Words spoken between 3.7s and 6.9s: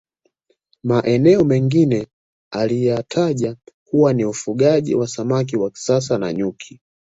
kuwa ni ufugaji samaki wa kisasa na nyuki